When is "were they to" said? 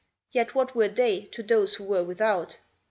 0.73-1.43